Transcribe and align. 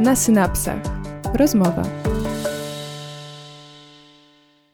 Na 0.00 0.16
synapsach. 0.16 0.82
Rozmowa. 1.34 1.82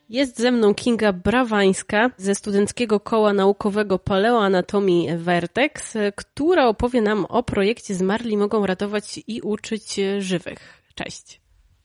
Jest 0.09 0.39
ze 0.39 0.51
mną 0.51 0.75
Kinga 0.75 1.13
Brawańska 1.13 2.11
ze 2.17 2.35
Studenckiego 2.35 3.01
Koła 3.01 3.33
Naukowego 3.33 3.99
Paleoanatomii 3.99 5.09
Vertex, 5.17 5.95
która 6.17 6.67
opowie 6.67 7.03
nam 7.03 7.25
o 7.25 7.43
projekcie 7.43 7.95
Zmarli 7.95 8.37
mogą 8.37 8.67
ratować 8.67 9.21
i 9.27 9.41
uczyć 9.41 10.01
żywych. 10.19 10.83
Cześć. 10.95 11.41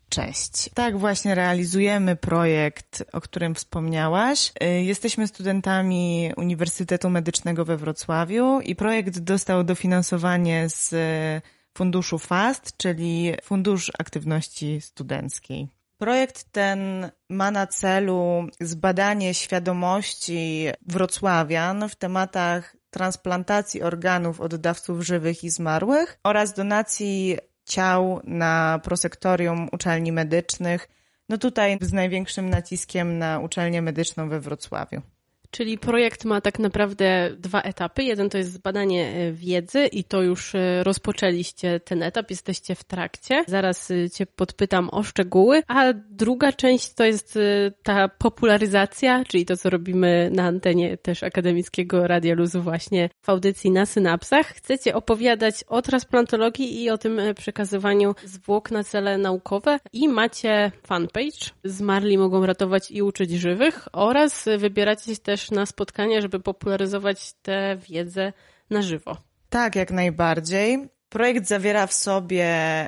Cześć. 0.10 0.70
Tak 0.74 0.98
właśnie 0.98 1.36
realizujemy 1.36 2.16
projekt, 2.16 3.04
o 3.14 3.22
którym 3.22 3.56
wspomniałaś. 3.56 4.52
Y, 4.64 4.84
jesteśmy 4.84 5.28
studentami 5.28 6.32
Uniwersytetu 6.38 7.10
Medycznego 7.10 7.66
we 7.66 7.78
Wrocławiu 7.78 8.60
i 8.60 8.76
projekt 8.76 9.20
dostał 9.20 9.64
dofinansowanie 9.64 10.70
z 10.70 10.96
funduszu 11.78 12.20
FAST, 12.20 12.78
czyli 12.78 13.34
Fundusz 13.44 13.92
Aktywności 14.00 14.82
Studenckiej. 14.82 15.68
Projekt 15.98 16.44
ten 16.52 17.12
ma 17.30 17.52
na 17.52 17.68
celu 17.68 18.48
zbadanie 18.60 19.34
świadomości 19.34 20.68
wrocławian 20.88 21.90
w 21.90 21.96
tematach 21.96 22.76
transplantacji 22.90 23.82
organów 23.82 24.42
oddawców 24.42 25.02
żywych 25.02 25.44
i 25.44 25.50
zmarłych 25.50 26.20
oraz 26.24 26.54
donacji 26.54 27.38
ciał 27.66 28.22
na 28.24 28.80
prosektorium 28.84 29.70
uczelni 29.72 30.12
medycznych. 30.12 30.90
No 31.30 31.38
tutaj 31.38 31.78
z 31.82 31.94
największym 31.94 32.50
naciskiem 32.50 33.18
na 33.18 33.40
uczelnię 33.40 33.82
medyczną 33.82 34.30
we 34.30 34.40
Wrocławiu. 34.40 35.02
Czyli 35.52 35.78
projekt 35.78 36.26
ma 36.26 36.42
tak 36.42 36.60
naprawdę 36.60 37.30
dwa 37.38 37.62
etapy. 37.62 38.04
Jeden 38.04 38.30
to 38.30 38.38
jest 38.38 38.54
zbadanie 38.54 39.08
e, 39.08 39.32
wiedzy 39.32 39.86
i 39.86 40.04
to 40.04 40.22
już 40.22 40.56
e, 40.56 40.84
rozpoczęliście 40.84 41.80
ten 41.80 42.04
etap, 42.04 42.30
jesteście 42.30 42.76
w 42.76 42.84
trakcie. 42.84 43.44
Zaraz 43.48 43.92
e, 43.92 44.10
Cię 44.10 44.26
podpytam 44.26 44.90
o 44.92 45.04
szczegóły. 45.04 45.64
A 45.68 45.94
druga 45.94 46.52
część 46.52 46.94
to 46.94 47.06
jest 47.06 47.40
ta 47.84 48.08
popularyzacja, 48.08 49.24
czyli 49.26 49.46
to, 49.46 49.58
co 49.58 49.70
robimy 49.70 50.30
na 50.34 50.44
antenie 50.44 50.98
też 50.98 51.24
Akademickiego 51.24 52.08
Radia 52.08 52.36
Luzu 52.36 52.62
właśnie 52.62 53.10
w 53.22 53.30
audycji 53.30 53.72
na 53.72 53.86
synapsach. 53.86 54.48
Chcecie 54.48 54.96
opowiadać 54.96 55.64
o 55.68 55.82
transplantologii 55.82 56.84
i 56.84 56.90
o 56.90 56.98
tym 56.98 57.22
przekazywaniu 57.36 58.16
zwłok 58.26 58.72
na 58.72 58.84
cele 58.84 59.18
naukowe 59.18 59.80
i 59.94 60.10
macie 60.10 60.72
fanpage 60.88 61.50
Zmarli 61.64 62.18
mogą 62.18 62.46
ratować 62.46 62.92
i 62.92 63.02
uczyć 63.02 63.32
żywych 63.32 63.88
oraz 63.94 64.46
wybieracie 64.58 65.16
też 65.16 65.39
też 65.40 65.52
na 65.52 65.66
spotkania, 65.66 66.22
żeby 66.22 66.40
popularyzować 66.40 67.34
tę 67.34 67.78
wiedzę 67.90 68.34
na 68.70 68.82
żywo. 68.82 69.18
Tak, 69.50 69.76
jak 69.76 69.92
najbardziej. 69.92 70.90
Projekt 71.10 71.48
zawiera 71.48 71.88
w 71.88 71.94
sobie 71.94 72.46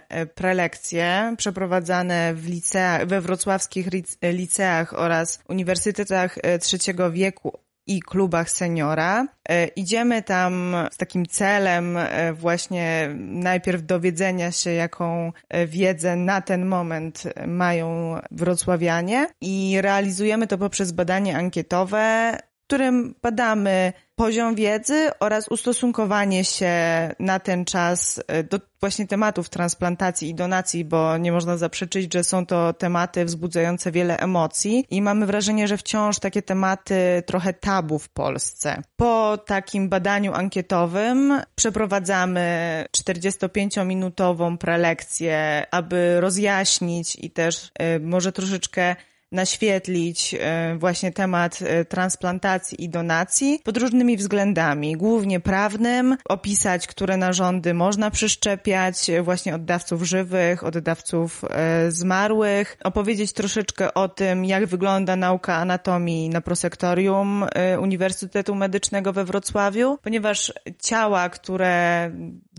e, 0.10 0.26
prelekcje 0.26 1.36
przeprowadzane 1.38 2.34
w 2.36 2.48
liceach, 2.48 3.08
we 3.08 3.22
wrocławskich 3.22 3.88
liceach 4.24 4.94
oraz 4.94 5.44
uniwersytetach 5.50 6.38
e, 6.38 6.60
trzeciego 6.60 7.12
wieku 7.12 7.60
i 7.88 8.02
klubach 8.02 8.50
seniora. 8.50 9.28
E, 9.50 9.68
idziemy 9.68 10.24
tam 10.24 10.76
z 10.92 10.98
takim 10.98 11.26
celem 11.26 11.98
właśnie 12.34 13.10
najpierw 13.18 13.86
dowiedzenia 13.86 14.52
się, 14.52 14.72
jaką 14.72 15.32
wiedzę 15.68 16.16
na 16.16 16.42
ten 16.42 16.66
moment 16.66 17.24
mają 17.48 18.16
wrocławianie 18.32 19.28
i 19.42 19.78
realizujemy 19.82 20.48
to 20.48 20.58
poprzez 20.58 20.92
badanie 20.92 21.38
ankietowe, 21.38 22.38
w 22.64 22.68
którym 22.68 23.16
badamy 23.22 23.94
poziom 24.22 24.56
wiedzy 24.56 25.10
oraz 25.20 25.48
ustosunkowanie 25.48 26.46
się 26.46 26.74
na 27.20 27.40
ten 27.40 27.66
czas 27.66 28.24
e, 28.28 28.44
do 28.44 28.60
właśnie 28.80 29.08
tematów 29.08 29.50
transplantacji 29.50 30.30
i 30.30 30.36
donacji, 30.36 30.86
bo 30.86 31.18
nie 31.18 31.32
można 31.32 31.58
zaprzeczyć, 31.58 32.14
że 32.14 32.24
są 32.24 32.46
to 32.46 32.74
tematy 32.74 33.26
wzbudzające 33.26 33.92
wiele 33.92 34.18
emocji 34.18 34.86
i 34.90 35.02
mamy 35.02 35.26
wrażenie, 35.26 35.68
że 35.68 35.78
wciąż 35.78 36.20
takie 36.20 36.42
tematy 36.42 37.24
trochę 37.26 37.54
tabu 37.54 38.00
w 38.00 38.10
Polsce. 38.10 38.82
Po 38.96 39.38
takim 39.46 39.90
badaniu 39.90 40.34
ankietowym 40.34 41.42
przeprowadzamy 41.56 42.86
45-minutową 42.98 44.58
prelekcję, 44.58 45.66
aby 45.72 46.22
rozjaśnić 46.22 47.16
i 47.16 47.32
też 47.32 47.66
y, 47.66 48.00
może 48.00 48.32
troszeczkę 48.32 48.96
naświetlić 49.32 50.36
e, 50.40 50.76
właśnie 50.80 51.12
temat 51.12 51.60
e, 51.62 51.86
transplantacji 51.86 52.84
i 52.84 52.90
donacji 52.90 53.60
pod 53.64 53.78
różnymi 53.78 54.18
względami, 54.18 54.98
głównie 54.98 55.40
prawnym, 55.40 56.18
opisać, 56.26 56.88
które 56.88 57.18
narządy 57.18 57.74
można 57.74 58.12
przyszczepiać 58.12 59.10
e, 59.10 59.22
właśnie 59.22 59.56
oddawców 59.56 60.04
żywych, 60.04 60.64
oddawców 60.64 61.46
zmarłych, 61.90 62.78
opowiedzieć 62.84 63.34
troszeczkę 63.34 63.94
o 63.94 64.10
tym, 64.10 64.46
jak 64.46 64.66
wygląda 64.66 65.16
nauka 65.16 65.56
anatomii 65.56 66.30
na 66.30 66.42
prosektorium 66.42 67.46
Uniwersytetu 67.82 68.56
Medycznego 68.56 69.14
we 69.14 69.26
Wrocławiu, 69.26 69.98
ponieważ 70.04 70.54
ciała, 70.82 71.30
które 71.30 72.12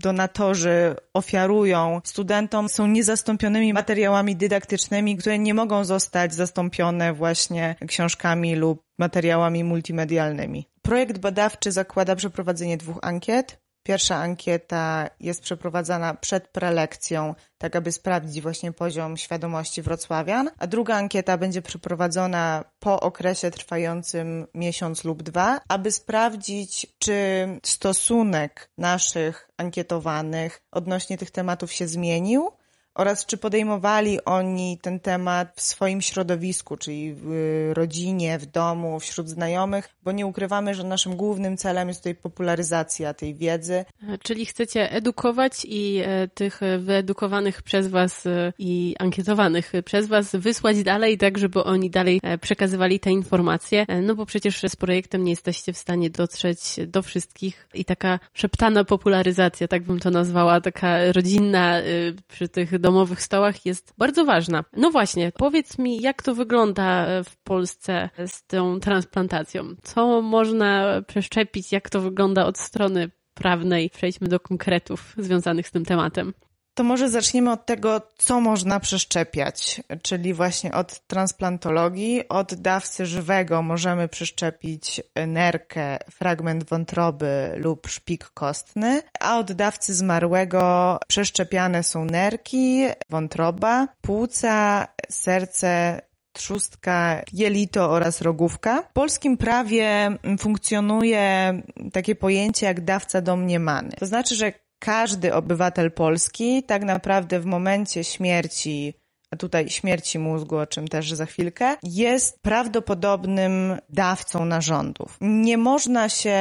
donatorzy 0.03 0.95
ofiarują 1.13 2.01
studentom 2.03 2.69
są 2.69 2.87
niezastąpionymi 2.87 3.73
materiałami 3.73 4.35
dydaktycznymi, 4.35 5.17
które 5.17 5.39
nie 5.39 5.53
mogą 5.53 5.83
zostać 5.83 6.33
zastąpione 6.33 7.13
właśnie 7.13 7.75
książkami 7.87 8.55
lub 8.55 8.83
materiałami 8.99 9.63
multimedialnymi. 9.63 10.67
Projekt 10.81 11.17
badawczy 11.17 11.71
zakłada 11.71 12.15
przeprowadzenie 12.15 12.77
dwóch 12.77 12.99
ankiet. 13.01 13.62
Pierwsza 13.83 14.15
ankieta 14.15 15.09
jest 15.19 15.41
przeprowadzana 15.41 16.13
przed 16.13 16.47
prelekcją, 16.47 17.35
tak 17.57 17.75
aby 17.75 17.91
sprawdzić 17.91 18.41
właśnie 18.41 18.71
poziom 18.71 19.17
świadomości 19.17 19.81
wrocławian, 19.81 20.49
a 20.57 20.67
druga 20.67 20.95
ankieta 20.95 21.37
będzie 21.37 21.61
przeprowadzona 21.61 22.63
po 22.79 22.99
okresie 22.99 23.51
trwającym 23.51 24.47
miesiąc 24.53 25.03
lub 25.03 25.23
dwa, 25.23 25.59
aby 25.69 25.91
sprawdzić, 25.91 26.87
czy 26.99 27.47
stosunek 27.63 28.69
naszych 28.77 29.49
ankietowanych 29.57 30.61
odnośnie 30.71 31.17
tych 31.17 31.31
tematów 31.31 31.71
się 31.71 31.87
zmienił 31.87 32.51
oraz 32.95 33.25
czy 33.25 33.37
podejmowali 33.37 34.25
oni 34.25 34.77
ten 34.81 34.99
temat 34.99 35.53
w 35.55 35.61
swoim 35.61 36.01
środowisku, 36.01 36.77
czyli 36.77 37.13
w 37.17 37.71
rodzinie, 37.73 38.39
w 38.39 38.45
domu, 38.45 38.99
wśród 38.99 39.29
znajomych, 39.29 39.89
bo 40.03 40.11
nie 40.11 40.25
ukrywamy, 40.25 40.75
że 40.75 40.83
naszym 40.83 41.15
głównym 41.15 41.57
celem 41.57 41.87
jest 41.87 41.99
tutaj 41.99 42.15
popularyzacja 42.15 43.13
tej 43.13 43.35
wiedzy. 43.35 43.85
Czyli 44.23 44.45
chcecie 44.45 44.91
edukować 44.91 45.65
i 45.65 46.01
e, 46.05 46.27
tych 46.27 46.59
wyedukowanych 46.79 47.61
przez 47.61 47.87
Was 47.87 48.25
e, 48.25 48.53
i 48.59 48.95
ankietowanych 48.99 49.71
przez 49.85 50.07
Was 50.07 50.35
wysłać 50.35 50.83
dalej, 50.83 51.17
tak 51.17 51.37
żeby 51.37 51.63
oni 51.63 51.89
dalej 51.89 52.19
e, 52.23 52.37
przekazywali 52.37 52.99
te 52.99 53.11
informacje, 53.11 53.85
no 54.01 54.15
bo 54.15 54.25
przecież 54.25 54.61
z 54.67 54.75
projektem 54.75 55.23
nie 55.23 55.31
jesteście 55.31 55.73
w 55.73 55.77
stanie 55.77 56.09
dotrzeć 56.09 56.59
do 56.87 57.01
wszystkich 57.01 57.67
i 57.73 57.85
taka 57.85 58.19
szeptana 58.33 58.83
popularyzacja, 58.83 59.67
tak 59.67 59.83
bym 59.83 59.99
to 59.99 60.11
nazwała, 60.11 60.61
taka 60.61 61.11
rodzinna 61.11 61.81
przy 62.27 62.49
tych 62.49 62.79
domowych 62.83 63.21
stołach 63.21 63.65
jest 63.65 63.93
bardzo 63.97 64.25
ważna. 64.25 64.63
No 64.73 64.91
właśnie, 64.91 65.31
powiedz 65.31 65.77
mi, 65.77 66.01
jak 66.01 66.23
to 66.23 66.35
wygląda 66.35 67.07
w 67.23 67.37
Polsce 67.37 68.09
z 68.27 68.45
tą 68.47 68.79
transplantacją? 68.79 69.63
Co 69.83 70.21
można 70.21 71.01
przeszczepić? 71.07 71.71
Jak 71.71 71.89
to 71.89 72.01
wygląda 72.01 72.45
od 72.45 72.57
strony 72.57 73.11
prawnej? 73.33 73.89
Przejdźmy 73.89 74.27
do 74.27 74.39
konkretów 74.39 75.13
związanych 75.17 75.67
z 75.67 75.71
tym 75.71 75.85
tematem. 75.85 76.33
To 76.73 76.83
może 76.83 77.09
zaczniemy 77.09 77.51
od 77.51 77.65
tego, 77.65 78.01
co 78.17 78.41
można 78.41 78.79
przeszczepiać, 78.79 79.81
czyli 80.01 80.33
właśnie 80.33 80.73
od 80.73 81.07
transplantologii. 81.07 82.27
Od 82.27 82.53
dawcy 82.53 83.05
żywego 83.05 83.61
możemy 83.61 84.07
przeszczepić 84.07 85.01
nerkę, 85.27 85.97
fragment 86.11 86.63
wątroby 86.63 87.53
lub 87.55 87.87
szpik 87.87 88.25
kostny, 88.25 89.01
a 89.19 89.37
od 89.37 89.51
dawcy 89.51 89.93
zmarłego 89.93 90.97
przeszczepiane 91.07 91.83
są 91.83 92.05
nerki, 92.05 92.85
wątroba, 93.09 93.87
płuca, 94.01 94.87
serce, 95.09 96.01
trzustka, 96.33 97.21
jelito 97.33 97.89
oraz 97.89 98.21
rogówka. 98.21 98.81
W 98.81 98.93
polskim 98.93 99.37
prawie 99.37 100.17
funkcjonuje 100.39 101.53
takie 101.93 102.15
pojęcie 102.15 102.65
jak 102.65 102.81
dawca 102.81 103.21
domniemany. 103.21 103.91
To 103.99 104.05
znaczy, 104.05 104.35
że 104.35 104.53
każdy 104.83 105.33
obywatel 105.33 105.91
Polski 105.91 106.63
tak 106.63 106.83
naprawdę 106.83 107.39
w 107.39 107.45
momencie 107.45 108.03
śmierci 108.03 108.93
a 109.31 109.35
tutaj 109.35 109.69
śmierci 109.69 110.19
mózgu, 110.19 110.57
o 110.57 110.67
czym 110.67 110.87
też 110.87 111.13
za 111.13 111.25
chwilkę, 111.25 111.75
jest 111.83 112.41
prawdopodobnym 112.41 113.77
dawcą 113.89 114.45
narządów. 114.45 115.17
Nie 115.21 115.57
można 115.57 116.09
się 116.09 116.39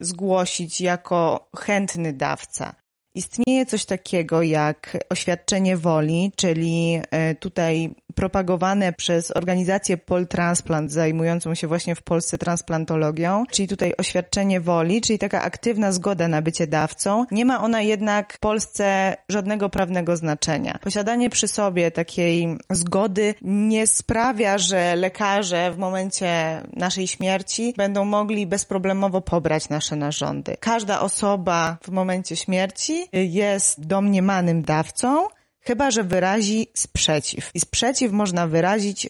zgłosić 0.00 0.80
jako 0.80 1.48
chętny 1.56 2.12
dawca. 2.12 2.74
Istnieje 3.16 3.66
coś 3.66 3.84
takiego 3.84 4.42
jak 4.42 4.96
oświadczenie 5.10 5.76
woli, 5.76 6.32
czyli 6.36 7.00
e, 7.10 7.34
tutaj 7.34 7.94
propagowane 8.14 8.92
przez 8.92 9.30
organizację 9.30 9.96
Poltransplant 9.96 10.92
zajmującą 10.92 11.54
się 11.54 11.66
właśnie 11.66 11.94
w 11.94 12.02
Polsce 12.02 12.38
transplantologią, 12.38 13.44
czyli 13.50 13.68
tutaj 13.68 13.92
oświadczenie 13.98 14.60
woli, 14.60 15.00
czyli 15.00 15.18
taka 15.18 15.42
aktywna 15.42 15.92
zgoda 15.92 16.28
na 16.28 16.42
bycie 16.42 16.66
dawcą. 16.66 17.24
Nie 17.30 17.44
ma 17.44 17.62
ona 17.62 17.82
jednak 17.82 18.32
w 18.32 18.38
Polsce 18.38 19.16
żadnego 19.28 19.68
prawnego 19.68 20.16
znaczenia. 20.16 20.78
Posiadanie 20.82 21.30
przy 21.30 21.48
sobie 21.48 21.90
takiej 21.90 22.56
zgody 22.70 23.34
nie 23.42 23.86
sprawia, 23.86 24.58
że 24.58 24.96
lekarze 24.96 25.72
w 25.72 25.78
momencie 25.78 26.62
naszej 26.72 27.06
śmierci 27.06 27.74
będą 27.76 28.04
mogli 28.04 28.46
bezproblemowo 28.46 29.20
pobrać 29.20 29.68
nasze 29.68 29.96
narządy. 29.96 30.56
Każda 30.60 31.00
osoba 31.00 31.76
w 31.82 31.88
momencie 31.88 32.36
śmierci 32.36 33.03
jest 33.12 33.86
domniemanym 33.86 34.62
dawcą, 34.62 35.26
chyba 35.60 35.90
że 35.90 36.04
wyrazi 36.04 36.66
sprzeciw. 36.74 37.50
I 37.54 37.60
sprzeciw 37.60 38.12
można 38.12 38.46
wyrazić 38.46 39.08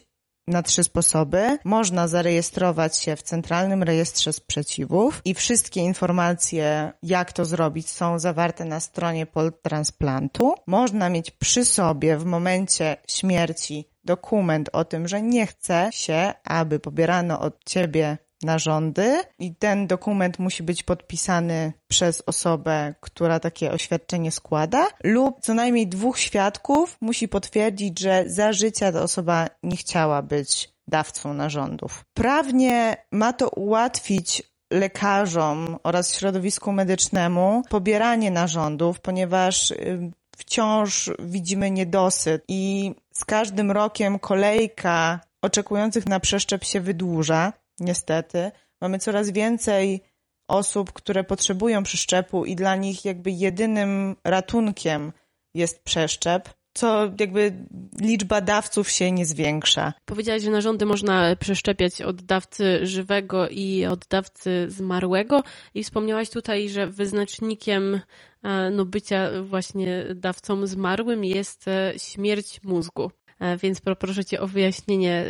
na 0.49 0.63
trzy 0.63 0.85
sposoby. 0.85 1.59
Można 1.65 2.09
zarejestrować 2.09 2.97
się 2.99 3.17
w 3.17 3.23
Centralnym 3.23 3.83
Rejestrze 3.83 4.33
Sprzeciwów 4.33 5.21
i 5.25 5.35
wszystkie 5.35 5.81
informacje, 5.81 6.93
jak 7.03 7.33
to 7.33 7.45
zrobić, 7.45 7.91
są 7.91 8.19
zawarte 8.19 8.65
na 8.65 8.81
stronie 8.81 9.27
Poltransplantu. 9.27 10.55
Można 10.67 11.09
mieć 11.09 11.31
przy 11.31 11.65
sobie 11.65 12.17
w 12.17 12.25
momencie 12.25 12.97
śmierci 13.09 13.89
dokument 14.05 14.71
o 14.73 14.85
tym, 14.85 15.09
że 15.09 15.23
nie 15.23 15.47
chce 15.47 15.89
się, 15.93 16.33
aby 16.45 16.79
pobierano 16.79 17.41
od 17.41 17.65
ciebie 17.65 18.19
narządy 18.43 19.21
i 19.39 19.55
ten 19.55 19.87
dokument 19.87 20.39
musi 20.39 20.63
być 20.63 20.83
podpisany 20.83 21.73
przez 21.89 22.23
osobę, 22.27 22.95
która 23.01 23.41
takie 23.41 23.73
oświadczenie 23.73 24.31
składa 24.31 24.87
lub 25.05 25.41
co 25.41 25.55
najmniej 25.55 25.87
dwóch 25.87 26.19
świadków 26.19 26.97
musi 27.01 27.29
potwierdzić, 27.29 28.01
że 28.01 28.25
za 28.27 28.53
życia 28.53 28.93
ta 28.93 29.03
osoba 29.03 29.47
nie 29.63 29.77
chciała 29.77 30.23
być 30.23 30.75
dawcą 30.89 31.35
narządów. 31.35 32.05
Prawnie 32.15 32.97
ma 33.13 33.33
to 33.33 33.49
ułatwić 33.49 34.43
lekarzom 34.73 35.79
oraz 35.83 36.15
środowisku 36.15 36.73
medycznemu 36.73 37.63
pobieranie 37.71 38.31
narządów, 38.31 39.01
ponieważ 39.01 39.71
y, 39.71 40.11
wciąż 40.37 41.11
widzimy 41.19 41.71
niedosyt 41.71 42.45
i 42.49 42.95
z 43.13 43.25
każdym 43.25 43.71
rokiem 43.71 44.19
kolejka 44.19 45.21
oczekujących 45.43 46.07
na 46.07 46.21
przeszczep 46.21 46.65
się 46.65 46.81
wydłuża 46.81 47.53
niestety. 47.81 48.53
Mamy 48.81 48.99
coraz 48.99 49.31
więcej 49.31 50.01
osób, 50.49 50.93
które 50.93 51.25
potrzebują 51.25 51.83
przeszczepu 51.83 52.45
i 52.45 52.57
dla 52.57 52.77
nich 52.77 53.05
jakby 53.05 53.31
jedynym 53.31 54.17
ratunkiem 54.25 55.13
jest 55.55 55.85
przeszczep, 55.85 56.49
co 56.75 57.11
jakby 57.21 57.67
liczba 58.01 58.41
dawców 58.41 58.91
się 58.91 59.13
nie 59.13 59.27
zwiększa. 59.27 59.93
Powiedziałaś, 60.05 60.43
że 60.43 60.51
narządy 60.51 60.87
można 60.87 61.37
przeszczepiać 61.37 62.03
od 62.03 62.23
dawcy 62.23 62.87
żywego 62.87 63.49
i 63.49 63.87
od 63.87 64.07
dawcy 64.07 64.67
zmarłego 64.71 65.43
i 65.75 65.85
wspomniałaś 65.85 66.31
tutaj, 66.31 66.69
że 66.69 66.87
wyznacznikiem 66.87 68.01
e, 68.43 68.71
no, 68.71 68.85
bycia 68.85 69.31
właśnie 69.43 70.05
dawcą 70.15 70.67
zmarłym 70.67 71.25
jest 71.25 71.69
e, 71.69 71.93
śmierć 71.97 72.61
mózgu. 72.63 73.11
E, 73.41 73.57
więc 73.57 73.81
poproszę 73.81 74.25
Cię 74.25 74.41
o 74.41 74.47
wyjaśnienie 74.47 75.25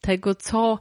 tego, 0.00 0.34
co 0.34 0.78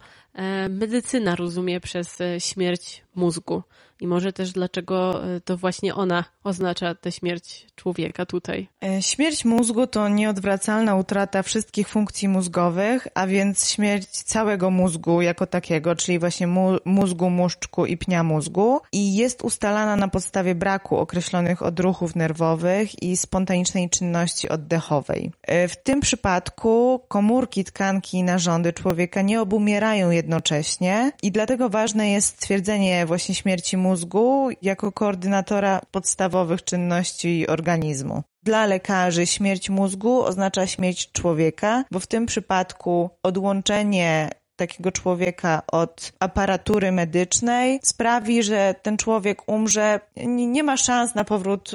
medycyna 0.69 1.35
rozumie 1.35 1.79
przez 1.79 2.21
e, 2.21 2.39
śmierć 2.39 3.03
mózgu. 3.15 3.63
I 4.01 4.07
może 4.07 4.33
też 4.33 4.51
dlaczego 4.51 5.25
e, 5.25 5.41
to 5.41 5.57
właśnie 5.57 5.95
ona 5.95 6.23
oznacza 6.43 6.95
tę 6.95 7.11
śmierć 7.11 7.67
człowieka 7.75 8.25
tutaj. 8.25 8.67
Śmierć 9.01 9.45
mózgu 9.45 9.87
to 9.87 10.09
nieodwracalna 10.09 10.95
utrata 10.95 11.43
wszystkich 11.43 11.89
funkcji 11.89 12.27
mózgowych, 12.27 13.07
a 13.13 13.27
więc 13.27 13.69
śmierć 13.69 14.07
całego 14.07 14.69
mózgu 14.69 15.21
jako 15.21 15.47
takiego, 15.47 15.95
czyli 15.95 16.19
właśnie 16.19 16.47
mózgu, 16.85 17.29
muszczku 17.29 17.85
i 17.85 17.97
pnia 17.97 18.23
mózgu. 18.23 18.81
I 18.91 19.15
jest 19.15 19.41
ustalana 19.41 19.95
na 19.95 20.07
podstawie 20.07 20.55
braku 20.55 20.97
określonych 20.97 21.63
odruchów 21.63 22.15
nerwowych 22.15 23.03
i 23.03 23.17
spontanicznej 23.17 23.89
czynności 23.89 24.49
oddechowej. 24.49 25.31
W 25.47 25.75
tym 25.83 25.99
przypadku 25.99 27.01
komórki, 27.07 27.63
tkanki 27.63 28.17
i 28.17 28.23
narządy 28.23 28.73
człowieka 28.73 29.21
nie 29.21 29.41
obumierają 29.41 30.09
jednocześnie 30.09 31.11
i 31.23 31.31
dlatego 31.31 31.69
ważne 31.69 32.09
jest 32.09 32.27
stwierdzenie 32.27 33.02
właśnie 33.05 33.35
śmierci 33.35 33.77
mózgu 33.77 34.49
jako 34.61 34.91
koordynatora 34.91 35.81
podstawowych 35.91 36.63
czynności 36.63 37.47
organizmu. 37.47 38.23
Dla 38.43 38.65
lekarzy 38.65 39.27
śmierć 39.27 39.69
mózgu 39.69 40.23
oznacza 40.23 40.67
śmierć 40.67 41.11
człowieka, 41.11 41.83
bo 41.91 41.99
w 41.99 42.07
tym 42.07 42.25
przypadku 42.25 43.09
odłączenie 43.23 44.29
takiego 44.55 44.91
człowieka 44.91 45.61
od 45.71 46.13
aparatury 46.19 46.91
medycznej 46.91 47.79
sprawi, 47.83 48.43
że 48.43 48.75
ten 48.81 48.97
człowiek 48.97 49.49
umrze, 49.49 49.99
nie 50.25 50.63
ma 50.63 50.77
szans 50.77 51.15
na 51.15 51.23
powrót 51.23 51.71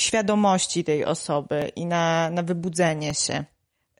świadomości 0.00 0.84
tej 0.84 1.04
osoby 1.04 1.72
i 1.76 1.86
na, 1.86 2.30
na 2.30 2.42
wybudzenie 2.42 3.14
się. 3.14 3.44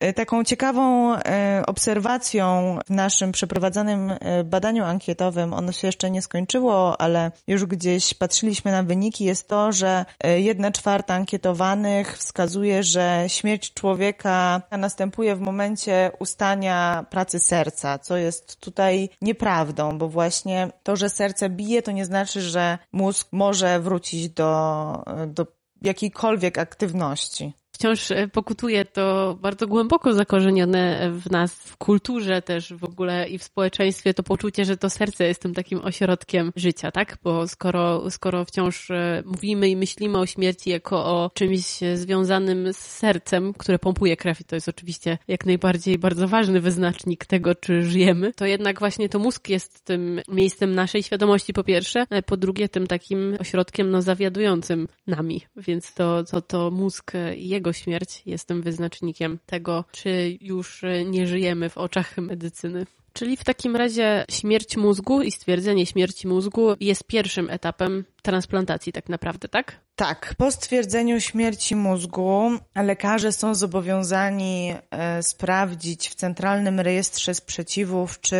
E, 0.00 0.12
taką 0.12 0.45
ciekawą 0.45 1.15
e, 1.15 1.62
obserwacją 1.67 2.79
w 2.87 2.91
naszym 2.91 3.33
przeprowadzanym 3.33 4.11
e, 4.11 4.45
badaniu 4.45 4.85
ankietowym, 4.85 5.55
ono 5.55 5.73
się 5.73 5.89
jeszcze 5.89 6.11
nie 6.11 6.23
skończyło, 6.23 7.00
ale 7.00 7.33
już 7.47 7.65
gdzieś 7.65 8.15
patrzyliśmy 8.15 8.73
na 8.73 8.83
wyniki, 8.83 9.25
jest 9.25 9.49
to, 9.49 9.73
że 9.73 10.05
jedna 10.37 10.71
czwarta 10.71 11.15
ankietowanych 11.15 12.19
wskazuje, 12.19 12.83
że 12.83 13.25
śmierć 13.29 13.75
człowieka 13.75 14.62
następuje 14.79 15.37
w 15.37 15.41
momencie 15.41 16.11
ustania 16.19 17.06
pracy 17.11 17.39
serca, 17.41 17.99
co 17.99 18.17
jest 18.17 18.61
tutaj 18.61 19.11
nieprawdą, 19.23 19.99
bo 19.99 20.09
właśnie 20.09 20.71
to, 20.83 20.97
że 20.97 21.11
serce 21.11 21.49
bije, 21.49 21.83
to 21.83 21.93
nie 21.93 22.05
znaczy, 22.05 22.41
że 22.41 22.79
mózg 22.93 23.29
może 23.33 23.81
wrócić 23.81 24.29
do, 24.31 25.03
do 25.27 25.47
jakiejkolwiek 25.83 26.59
aktywności 26.59 27.53
wciąż 27.78 28.10
e, 28.10 28.28
pokutuje 28.28 28.84
to 28.84 29.38
bardzo 29.40 29.66
głęboko 29.66 30.14
zakorzenione 30.14 31.10
w 31.12 31.30
nas, 31.30 31.54
w 31.54 31.76
kulturze 31.76 32.42
też 32.42 32.75
w 32.75 32.84
ogóle 32.84 33.28
i 33.28 33.38
w 33.38 33.42
społeczeństwie 33.42 34.14
to 34.14 34.22
poczucie, 34.22 34.64
że 34.64 34.76
to 34.76 34.90
serce 34.90 35.26
jest 35.26 35.42
tym 35.42 35.54
takim 35.54 35.80
ośrodkiem 35.80 36.52
życia, 36.56 36.90
tak? 36.90 37.19
Bo 37.22 37.48
skoro, 37.48 38.10
skoro 38.10 38.44
wciąż 38.44 38.90
e, 38.90 39.22
mówimy 39.26 39.69
i 39.69 39.76
myślimy 39.76 40.19
o 40.19 40.26
śmierci 40.26 40.70
jako 40.70 41.04
o 41.04 41.30
czymś 41.34 41.80
związanym 41.94 42.72
z 42.72 42.78
sercem, 42.78 43.52
które 43.58 43.78
pompuje 43.78 44.16
krew 44.16 44.40
i 44.40 44.44
to 44.44 44.56
jest 44.56 44.69
oczywiście 44.69 45.19
jak 45.28 45.46
najbardziej 45.46 45.98
bardzo 45.98 46.28
ważny 46.28 46.60
wyznacznik 46.60 47.26
tego, 47.26 47.54
czy 47.54 47.82
żyjemy, 47.82 48.32
to 48.32 48.46
jednak 48.46 48.78
właśnie 48.78 49.08
to 49.08 49.19
mózg 49.19 49.48
jest 49.48 49.84
tym 49.84 50.20
miejscem 50.28 50.75
naszej 50.75 51.02
świadomości 51.02 51.52
po 51.52 51.64
pierwsze, 51.64 52.06
a 52.10 52.22
po 52.22 52.36
drugie 52.36 52.69
tym 52.69 52.86
takim 52.86 53.36
ośrodkiem 53.40 53.90
no, 53.90 54.02
zawiadującym 54.02 54.88
nami, 55.06 55.42
więc 55.56 55.94
to, 55.94 56.25
to, 56.25 56.42
to 56.42 56.70
mózg 56.70 57.12
i 57.36 57.48
jego 57.48 57.68
jego 57.69 57.73
śmierć 57.73 58.23
jest 58.26 58.49
tym 58.49 58.62
wyznacznikiem 58.62 59.38
tego, 59.47 59.85
czy 59.92 60.38
już 60.40 60.83
nie 61.07 61.26
żyjemy 61.26 61.69
w 61.69 61.78
oczach 61.78 62.19
medycyny. 62.19 62.87
Czyli 63.12 63.37
w 63.37 63.45
takim 63.45 63.76
razie 63.76 64.25
śmierć 64.31 64.76
mózgu 64.76 65.23
i 65.23 65.31
stwierdzenie 65.31 65.87
śmierci 65.87 66.28
mózgu 66.28 66.75
jest 66.81 67.04
pierwszym 67.04 67.50
etapem 67.50 68.04
transplantacji, 68.23 68.92
tak 68.92 69.09
naprawdę, 69.09 69.49
tak? 69.49 69.81
Tak. 69.95 70.35
Po 70.38 70.50
stwierdzeniu 70.50 71.21
śmierci 71.21 71.76
mózgu 71.76 72.50
lekarze 72.75 73.33
są 73.33 73.54
zobowiązani 73.54 74.75
e, 74.90 75.23
sprawdzić 75.23 76.09
w 76.09 76.14
Centralnym 76.14 76.81
Rejestrze 76.81 77.35
Sprzeciwów, 77.35 78.21
czy 78.21 78.37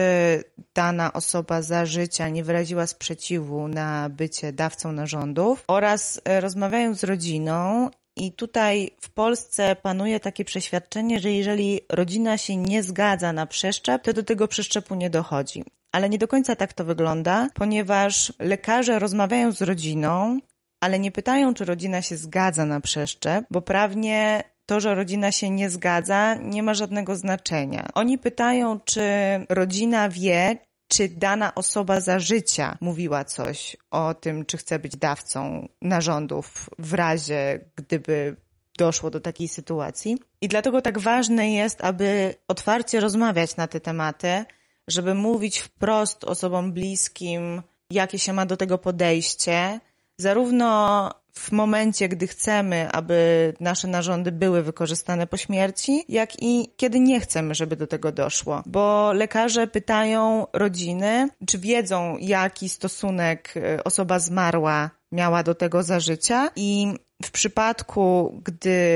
dana 0.75 1.13
osoba 1.13 1.63
za 1.63 1.87
życia 1.87 2.29
nie 2.29 2.45
wyraziła 2.45 2.87
sprzeciwu 2.87 3.69
na 3.69 4.09
bycie 4.09 4.53
dawcą 4.53 4.93
narządów 4.93 5.65
oraz 5.69 6.21
e, 6.25 6.41
rozmawiając 6.41 7.01
z 7.01 7.05
rodziną 7.05 7.91
i 8.19 8.33
tutaj 8.33 8.91
w 9.01 9.11
Polsce 9.11 9.77
panuje 9.77 10.21
takie 10.21 10.45
przeświadczenie, 10.45 11.21
że 11.21 11.33
jeżeli 11.33 11.81
rodzina 11.89 12.39
się 12.39 12.57
nie 12.57 12.83
zgadza 12.83 13.33
na 13.33 13.47
przeszczep, 13.47 14.03
to 14.03 14.13
do 14.13 14.23
tego 14.23 14.49
przeszczepu 14.49 14.95
nie 14.95 15.11
dochodzi. 15.11 15.65
Ale 15.93 16.09
nie 16.09 16.19
do 16.19 16.29
końca 16.29 16.57
tak 16.57 16.73
to 16.73 16.85
wygląda, 16.85 17.49
ponieważ 17.55 18.33
lekarze 18.39 18.99
rozmawiają 18.99 19.53
z 19.53 19.63
rodziną, 19.63 20.39
ale 20.81 20.99
nie 20.99 21.13
pytają, 21.13 21.55
czy 21.55 21.65
rodzina 21.65 22.03
się 22.03 22.17
zgadza 22.17 22.65
na 22.65 22.81
przeszczep, 22.81 23.45
bo 23.51 23.63
prawnie 23.63 24.45
to, 24.67 24.81
że 24.81 24.95
rodzina 24.95 25.33
się 25.33 25.51
nie 25.51 25.71
zgadza, 25.71 26.35
nie 26.35 26.63
ma 26.63 26.75
żadnego 26.75 27.17
znaczenia. 27.17 27.89
Oni 27.95 28.19
pytają, 28.19 28.81
czy 28.81 29.03
rodzina 29.49 30.09
wie, 30.09 30.57
czy 30.89 31.09
dana 31.09 31.55
osoba 31.55 32.01
za 32.01 32.19
życia 32.19 32.79
mówiła 32.81 33.25
coś 33.25 33.77
o 33.91 34.15
tym, 34.15 34.47
czy 34.47 34.57
chce 34.57 34.79
być 34.79 34.97
dawcą 34.97 35.69
narządów 35.83 36.71
w 36.79 36.95
razie, 36.95 37.61
gdyby 37.77 38.37
doszło 38.79 39.11
do 39.11 39.21
takiej 39.21 39.49
sytuacji. 39.49 40.19
I 40.41 40.49
dlatego 40.49 40.83
tak 40.83 40.99
ważne 40.99 41.53
jest, 41.53 41.85
aby 41.85 42.35
otwarcie 42.49 43.01
rozmawiać 43.01 43.57
na 43.57 43.67
te 43.67 43.81
tematy, 43.81 44.45
żeby 44.89 45.15
mówić 45.15 45.59
wprost 45.59 46.25
osobom 46.25 46.73
bliskim, 46.73 47.63
jakie 47.91 48.19
się 48.19 48.33
ma 48.33 48.47
do 48.47 48.57
tego 48.57 48.79
podejście, 48.79 49.81
zarówno 50.19 51.11
w 51.39 51.53
momencie, 51.53 52.09
gdy 52.09 52.27
chcemy, 52.27 52.89
aby 52.93 53.53
nasze 53.61 53.89
narządy 53.89 54.33
były 54.33 54.63
wykorzystane 54.63 55.27
po 55.27 55.37
śmierci, 55.37 56.05
jak 56.09 56.43
i 56.43 56.73
kiedy 56.77 57.01
nie 57.01 57.21
chcemy, 57.21 57.55
żeby 57.55 57.77
do 57.77 57.87
tego 57.87 58.13
doszło. 58.13 58.63
Bo 58.67 59.13
lekarze 59.13 59.67
pytają 59.67 60.47
rodziny, 60.53 61.29
czy 61.47 61.59
wiedzą, 61.59 62.17
jaki 62.21 62.69
stosunek 62.69 63.55
e, 63.57 63.85
osoba 63.85 64.19
zmarła 64.19 64.91
miała 65.13 65.43
do 65.43 65.55
tego 65.55 65.83
za 65.83 66.01
życia 66.01 66.51
i 66.57 66.95
w 67.25 67.31
przypadku, 67.31 68.41
gdy 68.45 68.89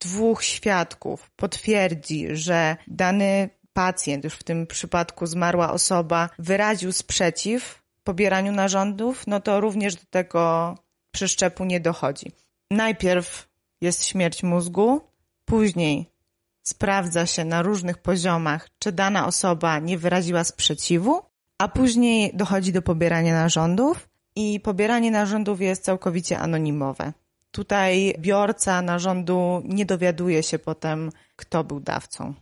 dwóch 0.00 0.44
świadków 0.44 1.30
potwierdzi, 1.36 2.26
że 2.30 2.76
dany 2.86 3.50
pacjent, 3.72 4.24
już 4.24 4.34
w 4.34 4.42
tym 4.42 4.66
przypadku 4.66 5.26
zmarła 5.26 5.72
osoba, 5.72 6.30
wyraził 6.38 6.92
sprzeciw 6.92 7.82
pobieraniu 8.04 8.52
narządów, 8.52 9.26
no 9.26 9.40
to 9.40 9.60
również 9.60 9.94
do 9.94 10.06
tego 10.10 10.74
przeszczepu 11.18 11.64
nie 11.64 11.80
dochodzi. 11.80 12.32
Najpierw 12.70 13.48
jest 13.80 14.04
śmierć 14.04 14.42
mózgu, 14.42 15.00
później 15.44 16.06
sprawdza 16.62 17.26
się 17.26 17.44
na 17.44 17.62
różnych 17.62 17.98
poziomach, 17.98 18.68
czy 18.78 18.92
dana 18.92 19.26
osoba 19.26 19.78
nie 19.78 19.98
wyraziła 19.98 20.44
sprzeciwu, 20.44 21.20
a 21.58 21.68
później 21.68 22.30
dochodzi 22.34 22.72
do 22.72 22.82
pobierania 22.82 23.34
narządów 23.34 24.08
i 24.36 24.60
pobieranie 24.60 25.10
narządów 25.10 25.60
jest 25.60 25.84
całkowicie 25.84 26.38
anonimowe. 26.38 27.12
Tutaj 27.50 28.14
biorca 28.18 28.82
narządu 28.82 29.62
nie 29.64 29.86
dowiaduje 29.86 30.42
się 30.42 30.58
potem, 30.58 31.10
kto 31.36 31.64
był 31.64 31.80
dawcą. 31.80 32.34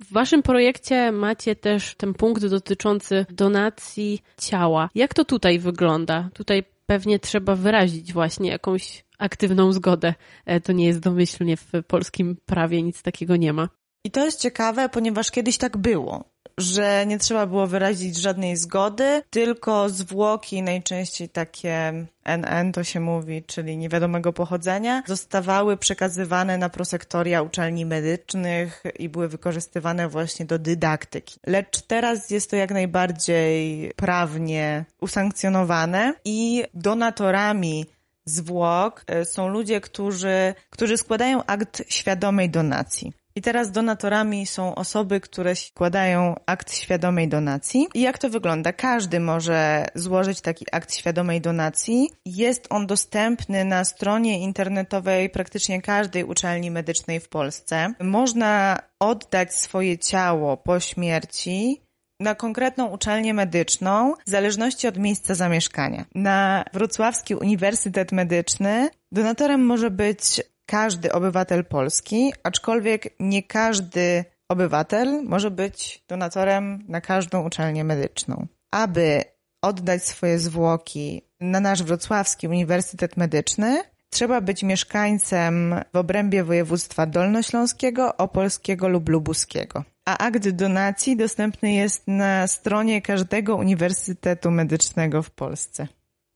W 0.00 0.12
waszym 0.12 0.42
projekcie 0.42 1.12
macie 1.12 1.56
też 1.56 1.94
ten 1.94 2.14
punkt 2.14 2.46
dotyczący 2.46 3.26
donacji 3.30 4.22
ciała. 4.38 4.90
Jak 4.94 5.14
to 5.14 5.24
tutaj 5.24 5.58
wygląda? 5.58 6.28
Tutaj 6.34 6.64
pewnie 6.90 7.18
trzeba 7.18 7.56
wyrazić 7.56 8.12
właśnie 8.12 8.50
jakąś 8.50 9.04
aktywną 9.18 9.72
zgodę. 9.72 10.14
E, 10.46 10.60
to 10.60 10.72
nie 10.72 10.86
jest 10.86 11.00
domyślnie 11.00 11.56
w 11.56 11.72
polskim 11.86 12.36
prawie, 12.46 12.82
nic 12.82 13.02
takiego 13.02 13.36
nie 13.36 13.52
ma. 13.52 13.68
I 14.04 14.10
to 14.10 14.24
jest 14.24 14.40
ciekawe, 14.40 14.88
ponieważ 14.88 15.30
kiedyś 15.30 15.58
tak 15.58 15.76
było 15.76 16.24
że 16.60 17.06
nie 17.06 17.18
trzeba 17.18 17.46
było 17.46 17.66
wyrazić 17.66 18.16
żadnej 18.16 18.56
zgody, 18.56 19.22
tylko 19.30 19.88
zwłoki, 19.88 20.62
najczęściej 20.62 21.28
takie 21.28 22.06
NN 22.24 22.72
to 22.72 22.84
się 22.84 23.00
mówi, 23.00 23.42
czyli 23.46 23.76
niewiadomego 23.76 24.32
pochodzenia, 24.32 25.02
zostawały 25.06 25.76
przekazywane 25.76 26.58
na 26.58 26.68
prosektoria 26.68 27.42
uczelni 27.42 27.86
medycznych 27.86 28.82
i 28.98 29.08
były 29.08 29.28
wykorzystywane 29.28 30.08
właśnie 30.08 30.46
do 30.46 30.58
dydaktyki. 30.58 31.40
Lecz 31.46 31.82
teraz 31.82 32.30
jest 32.30 32.50
to 32.50 32.56
jak 32.56 32.70
najbardziej 32.70 33.92
prawnie 33.96 34.84
usankcjonowane 35.00 36.14
i 36.24 36.64
donatorami 36.74 37.86
zwłok 38.24 39.04
e, 39.06 39.24
są 39.24 39.48
ludzie, 39.48 39.80
którzy, 39.80 40.54
którzy 40.70 40.96
składają 40.96 41.44
akt 41.44 41.82
świadomej 41.88 42.50
donacji. 42.50 43.12
I 43.34 43.42
teraz 43.42 43.70
donatorami 43.70 44.46
są 44.46 44.74
osoby, 44.74 45.20
które 45.20 45.54
składają 45.56 46.34
akt 46.46 46.74
świadomej 46.74 47.28
donacji. 47.28 47.86
I 47.94 48.00
jak 48.00 48.18
to 48.18 48.30
wygląda? 48.30 48.72
Każdy 48.72 49.20
może 49.20 49.86
złożyć 49.94 50.40
taki 50.40 50.66
akt 50.72 50.94
świadomej 50.94 51.40
donacji. 51.40 52.10
Jest 52.26 52.66
on 52.70 52.86
dostępny 52.86 53.64
na 53.64 53.84
stronie 53.84 54.38
internetowej 54.38 55.30
praktycznie 55.30 55.82
każdej 55.82 56.24
uczelni 56.24 56.70
medycznej 56.70 57.20
w 57.20 57.28
Polsce. 57.28 57.94
Można 58.00 58.78
oddać 58.98 59.54
swoje 59.54 59.98
ciało 59.98 60.56
po 60.56 60.80
śmierci 60.80 61.80
na 62.20 62.34
konkretną 62.34 62.86
uczelnię 62.86 63.34
medyczną 63.34 64.14
w 64.26 64.30
zależności 64.30 64.88
od 64.88 64.98
miejsca 64.98 65.34
zamieszkania. 65.34 66.04
Na 66.14 66.64
Wrocławski 66.72 67.34
Uniwersytet 67.34 68.12
Medyczny 68.12 68.88
donatorem 69.12 69.66
może 69.66 69.90
być 69.90 70.42
każdy 70.70 71.12
obywatel 71.12 71.64
Polski, 71.64 72.32
aczkolwiek 72.42 73.14
nie 73.20 73.42
każdy 73.42 74.24
obywatel 74.48 75.22
może 75.24 75.50
być 75.50 76.04
donatorem 76.08 76.84
na 76.88 77.00
każdą 77.00 77.46
uczelnię 77.46 77.84
medyczną. 77.84 78.46
Aby 78.70 79.24
oddać 79.62 80.06
swoje 80.06 80.38
zwłoki 80.38 81.22
na 81.40 81.60
nasz 81.60 81.82
wrocławski 81.82 82.48
Uniwersytet 82.48 83.16
Medyczny, 83.16 83.82
trzeba 84.10 84.40
być 84.40 84.62
mieszkańcem 84.62 85.74
w 85.92 85.96
obrębie 85.96 86.44
województwa 86.44 87.06
dolnośląskiego, 87.06 88.16
opolskiego 88.16 88.88
lub 88.88 89.08
lubuskiego. 89.08 89.84
A 90.04 90.18
akt 90.18 90.48
donacji 90.48 91.16
dostępny 91.16 91.72
jest 91.72 92.08
na 92.08 92.46
stronie 92.46 93.02
każdego 93.02 93.56
Uniwersytetu 93.56 94.50
Medycznego 94.50 95.22
w 95.22 95.30
Polsce. 95.30 95.86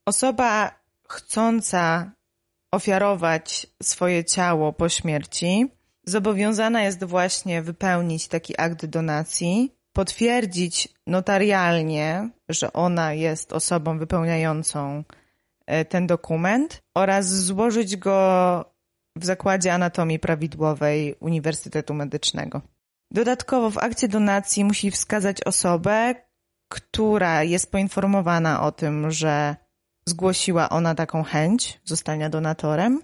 Osoba 0.06 0.74
chcąca 1.08 2.10
ofiarować 2.74 3.66
swoje 3.82 4.24
ciało 4.24 4.72
po 4.72 4.88
śmierci, 4.88 5.66
zobowiązana 6.06 6.82
jest 6.82 7.04
właśnie 7.04 7.62
wypełnić 7.62 8.28
taki 8.28 8.60
akt 8.60 8.86
donacji, 8.86 9.74
potwierdzić 9.92 10.88
notarialnie, 11.06 12.30
że 12.48 12.72
ona 12.72 13.12
jest 13.12 13.52
osobą 13.52 13.98
wypełniającą 13.98 15.04
e, 15.66 15.84
ten 15.84 16.06
dokument 16.06 16.82
oraz 16.94 17.26
złożyć 17.26 17.96
go 17.96 18.64
w 19.16 19.24
Zakładzie 19.24 19.74
Anatomii 19.74 20.18
Prawidłowej 20.18 21.14
Uniwersytetu 21.20 21.94
Medycznego. 21.94 22.60
Dodatkowo 23.10 23.70
w 23.70 23.78
akcie 23.78 24.08
donacji 24.08 24.64
musi 24.64 24.90
wskazać 24.90 25.42
osobę, 25.42 26.14
która 26.68 27.42
jest 27.42 27.72
poinformowana 27.72 28.62
o 28.62 28.72
tym, 28.72 29.10
że 29.10 29.56
zgłosiła 30.06 30.68
ona 30.68 30.94
taką 30.94 31.22
chęć 31.22 31.80
zostania 31.84 32.30
donatorem 32.30 33.02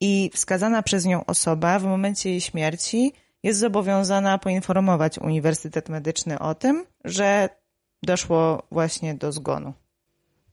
i 0.00 0.30
wskazana 0.34 0.82
przez 0.82 1.04
nią 1.04 1.24
osoba 1.24 1.78
w 1.78 1.84
momencie 1.84 2.30
jej 2.30 2.40
śmierci 2.40 3.12
jest 3.42 3.60
zobowiązana 3.60 4.38
poinformować 4.38 5.18
Uniwersytet 5.18 5.88
Medyczny 5.88 6.38
o 6.38 6.54
tym, 6.54 6.86
że 7.04 7.48
doszło 8.02 8.62
właśnie 8.70 9.14
do 9.14 9.32
zgonu. 9.32 9.72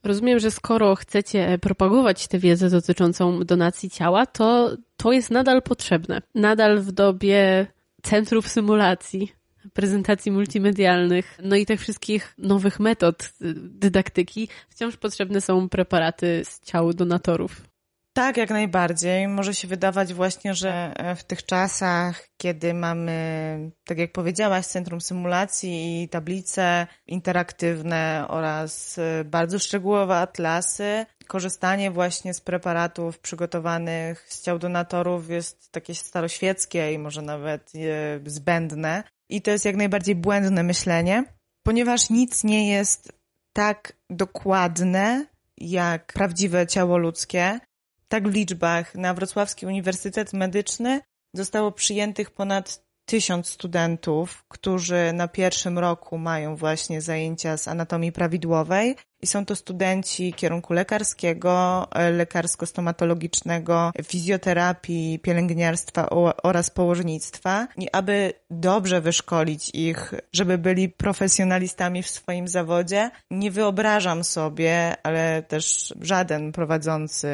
Rozumiem, 0.03 0.39
że 0.39 0.51
skoro 0.51 0.95
chcecie 0.95 1.57
propagować 1.61 2.27
tę 2.27 2.39
wiedzę 2.39 2.69
dotyczącą 2.69 3.39
donacji 3.39 3.89
ciała, 3.89 4.25
to 4.25 4.77
to 4.97 5.11
jest 5.11 5.31
nadal 5.31 5.61
potrzebne. 5.61 6.21
Nadal 6.35 6.79
w 6.79 6.91
dobie 6.91 7.67
centrów 8.03 8.47
symulacji, 8.47 9.33
prezentacji 9.73 10.31
multimedialnych, 10.31 11.39
no 11.43 11.55
i 11.55 11.65
tych 11.65 11.81
wszystkich 11.81 12.33
nowych 12.37 12.79
metod 12.79 13.23
y, 13.23 13.53
dydaktyki, 13.55 14.47
wciąż 14.69 14.97
potrzebne 14.97 15.41
są 15.41 15.69
preparaty 15.69 16.41
z 16.45 16.59
ciał 16.59 16.93
donatorów. 16.93 17.73
Tak, 18.13 18.37
jak 18.37 18.49
najbardziej. 18.49 19.27
Może 19.27 19.53
się 19.53 19.67
wydawać 19.67 20.13
właśnie, 20.13 20.53
że 20.53 20.93
e, 20.95 21.15
w 21.15 21.23
tych 21.23 21.45
czasach, 21.45 22.29
kiedy 22.37 22.73
mamy, 22.73 23.71
tak 23.83 23.97
jak 23.97 24.11
powiedziałaś, 24.11 24.65
centrum 24.65 25.01
symulacji 25.01 26.03
i 26.03 26.09
tablice 26.09 26.87
interaktywne 27.07 28.25
oraz 28.27 28.97
e, 28.97 29.23
bardzo 29.25 29.59
szczegółowe 29.59 30.15
atlasy, 30.15 31.05
korzystanie 31.27 31.91
właśnie 31.91 32.33
z 32.33 32.41
preparatów 32.41 33.19
przygotowanych 33.19 34.25
z 34.29 34.41
ciał 34.41 34.59
donatorów 34.59 35.29
jest 35.29 35.71
takie 35.71 35.95
staroświeckie 35.95 36.93
i 36.93 36.99
może 36.99 37.21
nawet 37.21 37.71
e, 37.75 38.19
zbędne. 38.25 39.03
I 39.33 39.41
to 39.41 39.51
jest 39.51 39.65
jak 39.65 39.75
najbardziej 39.75 40.15
błędne 40.15 40.63
myślenie, 40.63 41.23
ponieważ 41.63 42.09
nic 42.09 42.43
nie 42.43 42.69
jest 42.69 43.11
tak 43.53 43.93
dokładne 44.09 45.25
jak 45.57 46.13
prawdziwe 46.13 46.67
ciało 46.67 46.97
ludzkie. 46.97 47.59
Tak 48.07 48.29
w 48.29 48.33
liczbach. 48.33 48.95
Na 48.95 49.13
Wrocławski 49.13 49.65
Uniwersytet 49.65 50.33
Medyczny 50.33 51.01
zostało 51.35 51.71
przyjętych 51.71 52.31
ponad 52.31 52.83
tysiąc 53.05 53.47
studentów, 53.47 54.43
którzy 54.47 55.11
na 55.13 55.27
pierwszym 55.27 55.79
roku 55.79 56.17
mają 56.17 56.55
właśnie 56.55 57.01
zajęcia 57.01 57.57
z 57.57 57.67
anatomii 57.67 58.11
prawidłowej 58.11 58.95
i 59.23 59.27
są 59.27 59.45
to 59.45 59.55
studenci 59.55 60.33
kierunku 60.33 60.73
lekarskiego, 60.73 61.87
lekarsko-stomatologicznego, 62.11 63.91
fizjoterapii, 64.03 65.19
pielęgniarstwa 65.19 66.09
oraz 66.43 66.69
położnictwa. 66.69 67.67
I 67.77 67.87
aby 67.91 68.33
dobrze 68.51 69.01
wyszkolić 69.01 69.69
ich, 69.73 70.13
żeby 70.33 70.57
byli 70.57 70.89
profesjonalistami 70.89 72.03
w 72.03 72.09
swoim 72.09 72.47
zawodzie, 72.47 73.11
nie 73.31 73.51
wyobrażam 73.51 74.23
sobie, 74.23 74.93
ale 75.03 75.43
też 75.43 75.93
żaden 76.01 76.51
prowadzący 76.51 77.27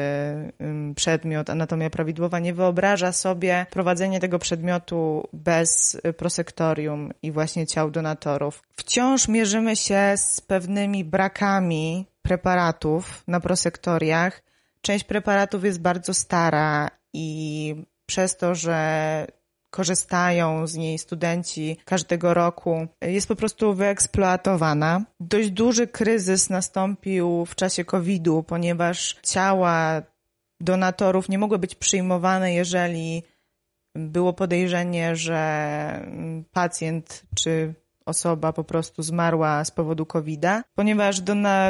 przedmiot 0.96 1.50
anatomia 1.50 1.90
prawidłowa 1.90 2.38
nie 2.38 2.54
wyobraża 2.54 3.12
sobie 3.12 3.66
prowadzenie 3.70 4.20
tego 4.20 4.38
przedmiotu 4.38 5.28
bez 5.32 6.00
prosektorium 6.16 7.12
i 7.22 7.32
właśnie 7.32 7.66
ciał 7.66 7.90
donatorów. 7.90 8.62
Wciąż 8.76 9.28
mierzymy 9.28 9.76
się 9.76 10.12
z 10.16 10.40
pewnymi 10.40 11.04
brakami 11.04 11.79
preparatów 12.22 13.24
na 13.28 13.40
prosektoriach. 13.40 14.42
Część 14.80 15.04
preparatów 15.04 15.64
jest 15.64 15.80
bardzo 15.80 16.14
stara 16.14 16.90
i 17.12 17.74
przez 18.06 18.36
to, 18.36 18.54
że 18.54 19.26
korzystają 19.70 20.66
z 20.66 20.74
niej 20.74 20.98
studenci 20.98 21.76
każdego 21.84 22.34
roku, 22.34 22.86
jest 23.00 23.28
po 23.28 23.36
prostu 23.36 23.74
wyeksploatowana. 23.74 25.04
Dość 25.20 25.50
duży 25.50 25.86
kryzys 25.86 26.50
nastąpił 26.50 27.46
w 27.46 27.54
czasie 27.54 27.84
COVID-u, 27.84 28.42
ponieważ 28.42 29.16
ciała 29.22 30.02
donatorów 30.60 31.28
nie 31.28 31.38
mogły 31.38 31.58
być 31.58 31.74
przyjmowane, 31.74 32.54
jeżeli 32.54 33.22
było 33.94 34.32
podejrzenie, 34.32 35.16
że 35.16 36.06
pacjent 36.52 37.22
czy 37.34 37.74
osoba 38.06 38.52
po 38.52 38.64
prostu 38.64 39.02
zmarła 39.02 39.64
z 39.64 39.70
powodu 39.70 40.06
COVID-a, 40.06 40.62
ponieważ 40.74 41.20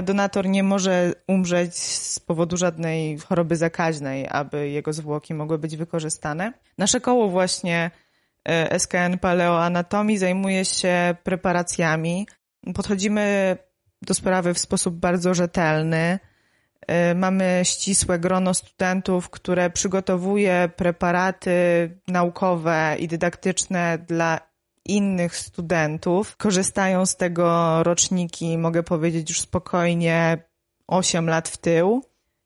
donator 0.02 0.48
nie 0.48 0.62
może 0.62 1.12
umrzeć 1.28 1.76
z 1.76 2.20
powodu 2.20 2.56
żadnej 2.56 3.18
choroby 3.18 3.56
zakaźnej, 3.56 4.26
aby 4.30 4.68
jego 4.68 4.92
zwłoki 4.92 5.34
mogły 5.34 5.58
być 5.58 5.76
wykorzystane. 5.76 6.52
Nasze 6.78 7.00
koło 7.00 7.28
właśnie 7.28 7.90
e, 8.48 8.78
SKN 8.78 9.18
Paleoanatomii 9.20 10.18
zajmuje 10.18 10.64
się 10.64 11.14
preparacjami. 11.22 12.26
Podchodzimy 12.74 13.56
do 14.02 14.14
sprawy 14.14 14.54
w 14.54 14.58
sposób 14.58 14.94
bardzo 14.94 15.34
rzetelny. 15.34 16.18
E, 16.86 17.14
mamy 17.14 17.60
ścisłe 17.64 18.18
grono 18.18 18.54
studentów, 18.54 19.30
które 19.30 19.70
przygotowuje 19.70 20.70
preparaty 20.76 21.90
naukowe 22.08 22.96
i 22.98 23.08
dydaktyczne 23.08 23.98
dla 23.98 24.49
innych 24.90 25.36
studentów. 25.36 26.36
Korzystają 26.36 27.06
z 27.06 27.16
tego 27.16 27.82
roczniki, 27.82 28.58
mogę 28.58 28.82
powiedzieć 28.82 29.28
już 29.28 29.40
spokojnie, 29.40 30.38
8 30.86 31.26
lat 31.26 31.48
w 31.48 31.56
tył. 31.56 32.02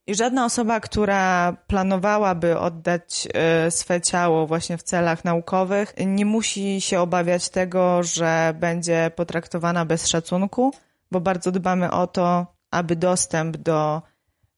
I 0.06 0.14
żadna 0.14 0.44
osoba, 0.44 0.80
która 0.80 1.52
planowałaby 1.66 2.58
oddać 2.58 3.28
e, 3.34 3.70
swe 3.70 4.00
ciało 4.00 4.46
właśnie 4.46 4.78
w 4.78 4.82
celach 4.82 5.24
naukowych, 5.24 5.94
nie 6.06 6.26
musi 6.26 6.80
się 6.80 7.00
obawiać 7.00 7.48
tego, 7.48 8.02
że 8.02 8.54
będzie 8.60 9.10
potraktowana 9.16 9.84
bez 9.84 10.08
szacunku, 10.08 10.72
bo 11.10 11.20
bardzo 11.20 11.52
dbamy 11.52 11.90
o 11.90 12.06
to, 12.06 12.46
aby 12.70 12.96
dostęp 12.96 13.56
do 13.56 14.02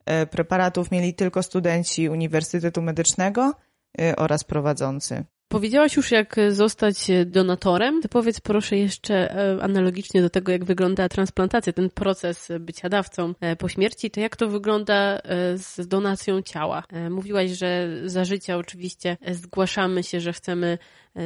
e, 0.05 0.27
preparatów 0.27 0.91
mieli 0.91 1.15
tylko 1.15 1.43
studenci 1.43 2.09
Uniwersytetu 2.09 2.83
Medycznego 2.83 3.53
e, 4.01 4.17
oraz 4.17 4.45
prowadzący. 4.45 5.25
Powiedziałaś 5.49 5.97
już, 5.97 6.11
jak 6.11 6.37
zostać 6.51 7.07
donatorem. 7.27 8.03
To 8.03 8.09
powiedz 8.09 8.41
proszę 8.41 8.77
jeszcze 8.77 9.15
e, 9.15 9.63
analogicznie 9.63 10.23
do 10.23 10.31
tego, 10.31 10.53
jak 10.53 10.65
wygląda 10.65 11.09
transplantacja, 11.09 11.73
ten 11.73 11.91
proces 11.91 12.49
bycia 12.61 12.89
dawcą 12.89 13.35
e, 13.41 13.57
po 13.57 13.69
śmierci, 13.69 14.11
to 14.11 14.21
jak 14.21 14.37
to 14.37 14.49
wygląda 14.49 14.95
e, 14.95 15.59
z 15.59 15.89
donacją 15.89 16.43
ciała? 16.43 16.83
Mówiłaś, 17.11 17.51
że 17.51 17.89
za 18.05 18.25
życia 18.25 18.57
oczywiście 18.57 19.17
zgłaszamy 19.31 20.03
się, 20.03 20.21
że 20.21 20.33
chcemy 20.33 20.79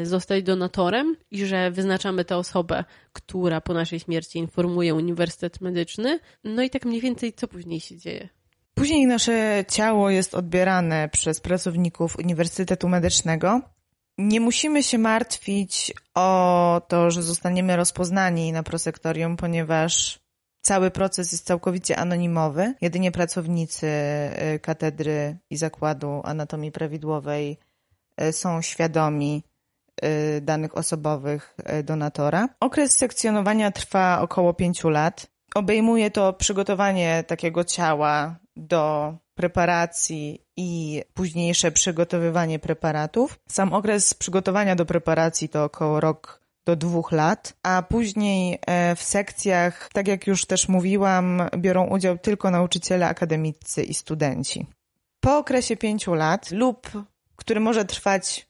zostać 0.02 0.42
donatorem 0.42 1.16
i 1.30 1.46
że 1.46 1.70
wyznaczamy 1.70 2.24
tę 2.24 2.36
osobę, 2.36 2.84
która 3.12 3.60
po 3.60 3.74
naszej 3.74 4.00
śmierci 4.00 4.38
informuje 4.38 4.94
Uniwersytet 4.94 5.60
Medyczny. 5.60 6.20
No 6.44 6.62
i 6.62 6.70
tak 6.70 6.84
mniej 6.84 7.00
więcej 7.00 7.32
co 7.32 7.48
później 7.48 7.80
się 7.80 7.96
dzieje? 7.96 8.28
Później 8.74 9.06
nasze 9.06 9.64
ciało 9.68 10.10
jest 10.10 10.34
odbierane 10.34 11.08
przez 11.12 11.40
pracowników 11.40 12.18
Uniwersytetu 12.18 12.88
Medycznego 12.88 13.60
nie 14.20 14.40
musimy 14.40 14.82
się 14.82 14.98
martwić 14.98 15.92
o 16.14 16.82
to, 16.88 17.10
że 17.10 17.22
zostaniemy 17.22 17.76
rozpoznani 17.76 18.52
na 18.52 18.62
prosektorium, 18.62 19.36
ponieważ 19.36 20.20
cały 20.62 20.90
proces 20.90 21.32
jest 21.32 21.46
całkowicie 21.46 21.96
anonimowy. 21.96 22.74
Jedynie 22.80 23.12
pracownicy 23.12 23.86
y, 23.86 24.58
katedry 24.58 25.36
i 25.50 25.56
zakładu 25.56 26.20
anatomii 26.24 26.72
prawidłowej 26.72 27.58
y, 28.22 28.32
są 28.32 28.62
świadomi 28.62 29.42
y, 30.04 30.40
danych 30.40 30.76
osobowych 30.76 31.56
donatora. 31.84 32.48
Okres 32.60 32.98
sekcjonowania 32.98 33.70
trwa 33.70 34.20
około 34.20 34.54
pięciu 34.54 34.88
lat. 34.88 35.26
Obejmuje 35.54 36.10
to 36.10 36.32
przygotowanie 36.32 37.24
takiego 37.26 37.64
ciała 37.64 38.36
do 38.56 39.14
preparacji 39.34 40.44
i 40.56 41.02
późniejsze 41.14 41.72
przygotowywanie 41.72 42.58
preparatów. 42.58 43.38
Sam 43.48 43.72
okres 43.72 44.14
przygotowania 44.14 44.76
do 44.76 44.86
preparacji 44.86 45.48
to 45.48 45.64
około 45.64 46.00
rok 46.00 46.40
do 46.66 46.76
dwóch 46.76 47.12
lat, 47.12 47.56
a 47.62 47.82
później 47.82 48.58
e, 48.66 48.96
w 48.96 49.02
sekcjach, 49.02 49.88
tak 49.92 50.08
jak 50.08 50.26
już 50.26 50.44
też 50.46 50.68
mówiłam, 50.68 51.42
biorą 51.56 51.86
udział 51.86 52.18
tylko 52.18 52.50
nauczyciele 52.50 53.08
akademicy 53.08 53.82
i 53.82 53.94
studenci. 53.94 54.66
Po 55.20 55.38
okresie 55.38 55.76
pięciu 55.76 56.14
lat 56.14 56.50
lub 56.50 56.90
który 57.40 57.60
może 57.60 57.84
trwać 57.84 58.46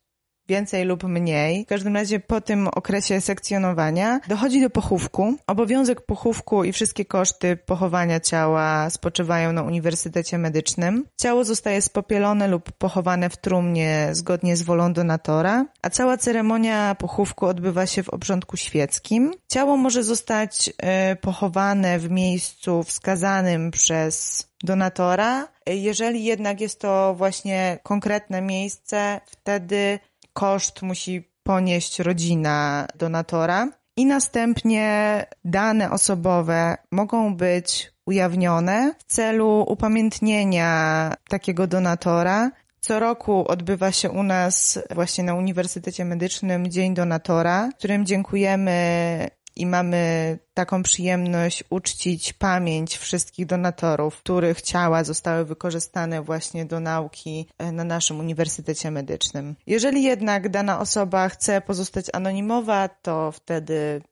więcej 0.51 0.85
lub 0.85 1.05
mniej. 1.05 1.65
W 1.65 1.69
każdym 1.69 1.95
razie 1.97 2.21
po 2.21 2.41
tym 2.41 2.69
okresie 2.69 3.21
sekcjonowania 3.21 4.21
dochodzi 4.29 4.61
do 4.61 4.71
pochówku. 4.71 5.35
Obowiązek 5.47 6.01
pochówku 6.01 6.65
i 6.65 6.73
wszystkie 6.73 7.05
koszty 7.05 7.57
pochowania 7.57 8.21
ciała 8.21 8.91
spoczywają 8.91 9.53
na 9.53 9.63
Uniwersytecie 9.63 10.39
Medycznym. 10.39 11.05
Ciało 11.17 11.45
zostaje 11.45 11.83
spopielone 11.83 12.49
lub 12.49 12.73
pochowane 12.73 13.31
w 13.31 13.37
trumnie 13.37 14.09
zgodnie 14.13 14.57
z 14.57 14.63
wolą 14.63 14.93
donatora, 14.93 15.67
a 15.83 15.91
cała 15.91 16.17
ceremonia 16.17 16.95
pochówku 16.95 17.47
odbywa 17.47 17.87
się 17.87 18.03
w 18.03 18.09
obrządku 18.09 18.57
świeckim. 18.57 19.35
Ciało 19.49 19.77
może 19.77 20.05
zostać 20.05 20.69
y, 20.69 21.17
pochowane 21.17 21.99
w 21.99 22.11
miejscu 22.11 22.83
wskazanym 22.83 23.71
przez 23.71 24.47
donatora. 24.65 25.49
Jeżeli 25.67 26.25
jednak 26.25 26.61
jest 26.61 26.81
to 26.81 27.15
właśnie 27.15 27.79
konkretne 27.83 28.43
miejsce, 28.43 29.21
wtedy 29.27 29.99
koszt 30.33 30.83
musi 30.83 31.31
ponieść 31.43 31.99
rodzina 31.99 32.87
donatora 32.99 33.69
i 33.97 34.07
następnie 34.07 35.27
dane 35.45 35.91
osobowe 35.91 36.77
mogą 36.91 37.37
być 37.37 37.93
ujawnione 38.07 38.95
w 38.99 39.05
celu 39.05 39.65
upamiętnienia 39.69 41.15
takiego 41.29 41.67
donatora. 41.67 42.51
Co 42.81 43.01
roku 43.01 43.49
odbywa 43.49 43.93
się 43.93 44.11
u 44.11 44.23
nas 44.23 44.79
właśnie 44.91 45.25
na 45.25 45.35
Uniwersytecie 45.35 46.05
Medycznym 46.05 46.71
Dzień 46.71 46.95
Donatora, 46.95 47.69
którym 47.79 48.07
dziękujemy 48.07 49.29
i 49.57 49.67
mamy 49.67 50.39
taką 50.55 50.83
przyjemność 50.83 51.65
uczcić 51.71 52.33
pamięć 52.33 52.97
wszystkich 52.97 53.47
donatorów, 53.47 54.19
których 54.19 54.63
ciała 54.63 55.05
zostały 55.05 55.45
wykorzystane 55.45 56.23
właśnie 56.23 56.65
do 56.65 56.81
nauki 56.81 57.47
e, 57.59 57.73
na 57.73 57.85
naszym 57.85 58.21
Uniwersytecie 58.21 58.91
Medycznym. 58.91 59.57
Jeżeli 59.67 60.03
jednak 60.03 60.49
dana 60.49 60.81
osoba 60.81 61.29
chce 61.29 61.61
pozostać 61.61 62.07
anonimowa, 62.13 62.89
to 62.89 63.33
wtedy 63.33 64.03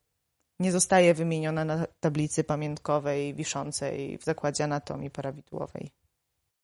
nie 0.61 0.73
zostaje 0.73 1.15
wymieniona 1.15 1.65
na 1.65 1.87
tablicy 2.01 2.45
pamiątkowej 2.45 3.35
wiszącej 3.35 4.19
w 4.19 4.25
Zakładzie 4.25 4.65
Anatomii 4.65 5.11
Prawidłowej. 5.11 5.91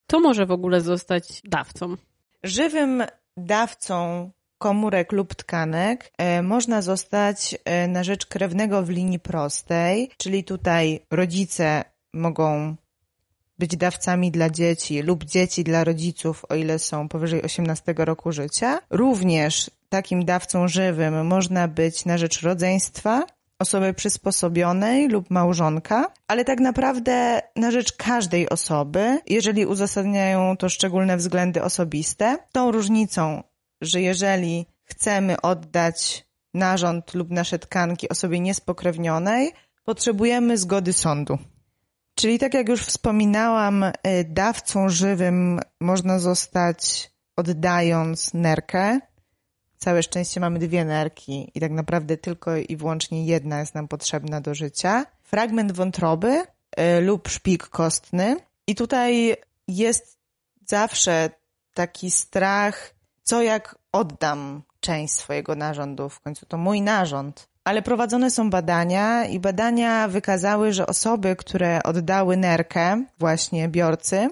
To 0.07 0.21
może 0.21 0.47
w 0.47 0.51
ogóle 0.51 0.81
zostać 0.81 1.43
dawcą? 1.45 1.97
Żywym 2.43 3.03
dawcą 3.37 4.31
komórek 4.59 5.13
lub 5.13 5.35
tkanek 5.35 6.13
e, 6.19 6.43
można 6.43 6.83
zostać 6.83 7.55
e, 7.65 7.89
na 7.89 8.05
rzecz 8.05 8.27
krewnego 8.27 8.83
w 8.83 8.91
linii 8.91 9.19
prostej, 9.19 10.11
czyli 10.17 10.45
tutaj 10.45 11.01
rodzice 11.11 11.85
mogą 12.13 12.77
być 13.59 13.77
dawcami 13.77 14.31
dla 14.31 14.51
dzieci 14.51 15.03
lub 15.03 15.25
dzieci 15.25 15.65
dla 15.65 15.85
rodziców, 15.85 16.45
o 16.49 16.55
ile 16.55 16.79
są 16.79 17.09
powyżej 17.09 17.43
18 17.43 17.95
roku 17.97 18.33
życia. 18.33 18.81
Również 18.91 19.71
takim 19.89 20.25
dawcą 20.25 20.69
żywym 20.69 21.27
można 21.27 21.69
być 21.69 22.05
na 22.05 22.19
rzecz 22.19 22.43
rodzeństwa, 22.43 23.23
osoby 23.59 23.95
przysposobionej 23.95 25.09
lub 25.09 25.31
małżonka, 25.31 26.07
ale 26.29 26.45
tak 26.45 26.61
naprawdę 26.61 27.41
na 27.57 27.71
rzecz 27.71 27.93
każdej 27.93 28.49
osoby, 28.49 29.19
jeżeli 29.27 29.67
uzasadniają 29.67 30.57
to 30.57 30.69
szczególne 30.69 31.17
względy 31.17 31.63
osobiste. 31.63 32.39
Tą 32.53 32.73
różnicą 32.73 33.43
że 33.85 34.01
jeżeli 34.01 34.67
chcemy 34.85 35.41
oddać 35.41 36.27
narząd 36.55 37.15
lub 37.15 37.31
nasze 37.31 37.59
tkanki 37.59 38.09
osobie 38.09 38.41
niespokrewnionej, 38.41 39.53
potrzebujemy 39.85 40.59
zgody 40.59 40.93
sądu. 40.93 41.39
Czyli 42.15 42.39
tak 42.39 42.55
jak 42.55 42.69
już 42.69 42.83
wspominałam, 42.83 43.83
y, 43.83 43.93
dawcą 44.29 44.89
żywym 44.89 45.61
można 45.81 46.19
zostać 46.19 47.11
oddając 47.37 48.35
nerkę. 48.35 49.01
Całe 49.79 50.03
szczęście 50.03 50.41
mamy 50.41 50.59
dwie 50.59 50.85
nerki 50.85 51.51
i 51.55 51.61
tak 51.61 51.71
naprawdę 51.71 52.17
tylko 52.17 52.57
i 52.57 52.77
wyłącznie 52.77 53.27
jedna 53.27 53.61
jest 53.61 53.75
nam 53.75 53.89
potrzebna 53.89 54.41
do 54.41 54.55
życia. 54.55 55.07
Fragment 55.23 55.73
wątroby 55.73 56.41
y, 56.41 57.01
lub 57.01 57.29
szpik 57.29 57.69
kostny. 57.69 58.37
I 58.67 58.75
tutaj 58.75 59.37
jest 59.69 60.19
zawsze 60.67 61.31
taki 61.75 62.11
strach 62.11 62.94
co 63.25 63.43
jak 63.43 63.79
oddam 63.93 64.63
część 64.81 65.15
swojego 65.15 65.55
narządu, 65.55 66.09
w 66.09 66.21
końcu 66.21 66.47
to 66.47 66.59
mój 66.59 66.83
narząd. 66.83 67.49
Ale 67.65 67.83
prowadzone 67.83 68.31
są 68.31 68.51
badania 68.51 69.25
i 69.25 69.41
badania 69.41 70.09
wykazały, 70.09 70.73
że 70.73 70.87
osoby, 70.87 71.37
które 71.37 71.83
oddały 71.83 72.37
nerkę, 72.37 73.05
właśnie 73.19 73.69
biorcy, 73.69 74.29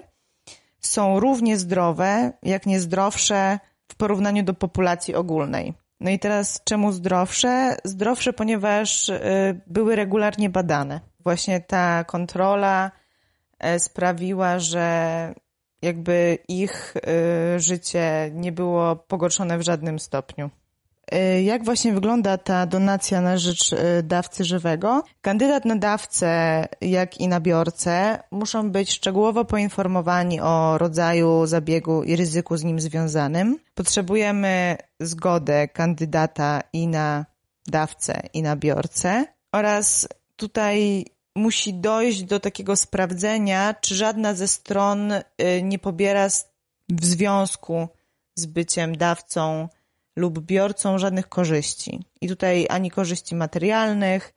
są 0.79 1.19
równie 1.19 1.57
zdrowe, 1.57 2.31
jak 2.43 2.65
niezdrowsze 2.65 3.59
w 3.87 3.95
porównaniu 3.95 4.43
do 4.43 4.53
populacji 4.53 5.15
ogólnej. 5.15 5.73
No 5.99 6.09
i 6.09 6.19
teraz 6.19 6.61
czemu 6.63 6.91
zdrowsze? 6.91 7.77
Zdrowsze, 7.83 8.33
ponieważ 8.33 9.09
y, 9.09 9.21
były 9.67 9.95
regularnie 9.95 10.49
badane. 10.49 10.99
Właśnie 11.19 11.61
ta 11.61 12.03
kontrola 12.03 12.91
y, 13.75 13.79
sprawiła, 13.79 14.59
że 14.59 15.33
jakby 15.83 16.37
ich 16.47 16.93
y, 17.55 17.59
życie 17.59 18.31
nie 18.33 18.51
było 18.51 18.95
pogorszone 18.95 19.57
w 19.57 19.61
żadnym 19.61 19.99
stopniu. 19.99 20.49
Y, 21.13 21.41
jak 21.41 21.63
właśnie 21.65 21.93
wygląda 21.93 22.37
ta 22.37 22.65
donacja 22.65 23.21
na 23.21 23.37
rzecz 23.37 23.73
y, 23.73 24.03
dawcy 24.03 24.45
żywego? 24.45 25.03
Kandydat 25.21 25.65
na 25.65 25.75
dawcę, 25.75 26.65
jak 26.81 27.17
i 27.17 27.27
na 27.27 27.39
biorcę 27.39 28.23
muszą 28.31 28.71
być 28.71 28.91
szczegółowo 28.91 29.45
poinformowani 29.45 30.41
o 30.41 30.77
rodzaju 30.77 31.45
zabiegu 31.45 32.03
i 32.03 32.15
ryzyku 32.15 32.57
z 32.57 32.63
nim 32.63 32.79
związanym. 32.79 33.59
Potrzebujemy 33.75 34.77
zgodę 34.99 35.67
kandydata 35.67 36.61
i 36.73 36.87
na 36.87 37.25
dawcę, 37.67 38.21
i 38.33 38.41
na 38.41 38.55
biorcę 38.55 39.25
oraz 39.51 40.07
tutaj 40.35 41.05
musi 41.35 41.73
dojść 41.73 42.23
do 42.23 42.39
takiego 42.39 42.75
sprawdzenia, 42.75 43.73
czy 43.73 43.95
żadna 43.95 44.33
ze 44.33 44.47
stron 44.47 45.11
y, 45.11 45.23
nie 45.63 45.79
pobiera 45.79 46.27
w 46.89 47.05
związku 47.05 47.87
z 48.35 48.45
byciem 48.45 48.97
dawcą 48.97 49.69
lub 50.15 50.39
biorcą 50.39 50.97
żadnych 50.97 51.29
korzyści. 51.29 52.05
I 52.21 52.27
tutaj 52.27 52.67
ani 52.69 52.91
korzyści 52.91 53.35
materialnych, 53.35 54.33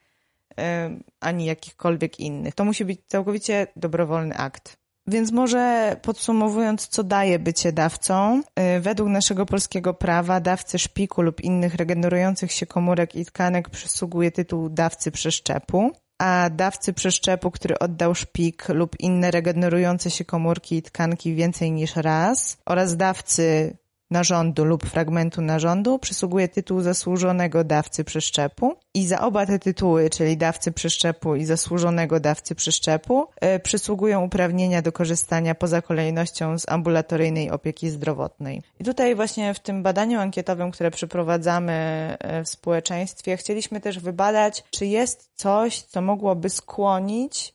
ani 1.20 1.44
jakichkolwiek 1.44 2.20
innych. 2.20 2.54
To 2.54 2.64
musi 2.64 2.84
być 2.84 3.00
całkowicie 3.06 3.66
dobrowolny 3.76 4.36
akt. 4.36 4.76
Więc 5.08 5.32
może 5.32 5.96
podsumowując, 6.02 6.88
co 6.88 7.04
daje 7.04 7.38
bycie 7.38 7.72
dawcą, 7.72 8.42
y, 8.76 8.80
według 8.80 9.08
naszego 9.08 9.46
polskiego 9.46 9.94
prawa 9.94 10.40
dawcy 10.40 10.78
szpiku 10.78 11.22
lub 11.22 11.40
innych 11.40 11.74
regenerujących 11.74 12.52
się 12.52 12.66
komórek 12.66 13.14
i 13.14 13.24
tkanek 13.24 13.70
przysługuje 13.70 14.30
tytuł 14.30 14.68
dawcy 14.68 15.10
przeszczepu, 15.10 15.92
a 16.18 16.50
dawcy 16.50 16.92
przeszczepu, 16.92 17.50
który 17.50 17.78
oddał 17.78 18.14
szpik 18.14 18.68
lub 18.68 19.00
inne 19.00 19.30
regenerujące 19.30 20.10
się 20.10 20.24
komórki 20.24 20.76
i 20.76 20.82
tkanki 20.82 21.34
więcej 21.34 21.72
niż 21.72 21.96
raz 21.96 22.58
oraz 22.66 22.96
dawcy 22.96 23.76
narządu 24.10 24.64
lub 24.64 24.86
fragmentu 24.86 25.42
narządu 25.42 25.98
przysługuje 25.98 26.48
tytuł 26.48 26.80
zasłużonego 26.80 27.64
dawcy 27.64 28.04
przeszczepu 28.04 28.76
i 28.94 29.06
za 29.06 29.20
oba 29.20 29.46
te 29.46 29.58
tytuły, 29.58 30.10
czyli 30.10 30.36
dawcy 30.36 30.72
przeszczepu 30.72 31.36
i 31.36 31.44
zasłużonego 31.44 32.20
dawcy 32.20 32.54
przeszczepu, 32.54 33.26
e, 33.40 33.58
przysługują 33.60 34.24
uprawnienia 34.24 34.82
do 34.82 34.92
korzystania 34.92 35.54
poza 35.54 35.82
kolejnością 35.82 36.58
z 36.58 36.68
ambulatoryjnej 36.68 37.50
opieki 37.50 37.90
zdrowotnej. 37.90 38.62
I 38.80 38.84
tutaj 38.84 39.14
właśnie 39.14 39.54
w 39.54 39.60
tym 39.60 39.82
badaniu 39.82 40.20
ankietowym, 40.20 40.70
które 40.70 40.90
przeprowadzamy 40.90 41.72
e, 42.18 42.44
w 42.44 42.48
społeczeństwie, 42.48 43.36
chcieliśmy 43.36 43.80
też 43.80 43.98
wybadać, 43.98 44.64
czy 44.70 44.86
jest 44.86 45.30
coś, 45.34 45.82
co 45.82 46.02
mogłoby 46.02 46.50
skłonić 46.50 47.54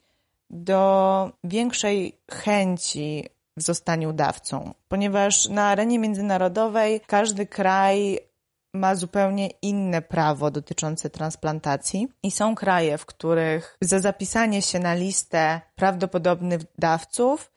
do 0.50 1.32
większej 1.44 2.18
chęci 2.32 3.30
w 3.58 3.62
zostaniu 3.62 4.14
dawcą, 4.14 4.74
ponieważ 4.88 5.50
na 5.50 5.68
arenie 5.68 6.00
międzynarodowej 6.00 7.02
każdy 7.08 7.46
kraj 7.46 8.20
ma 8.74 8.96
zupełnie 8.96 9.50
inne 9.62 10.02
prawo 10.02 10.52
dotyczące 10.52 11.10
transplantacji 11.10 12.08
i 12.24 12.32
są 12.32 12.56
kraje, 12.56 12.98
w 12.98 13.06
których 13.06 13.78
za 13.82 14.00
zapisanie 14.00 14.62
się 14.62 14.80
na 14.80 14.94
listę 14.94 15.62
prawdopodobnych 15.76 16.62
dawców 16.78 17.52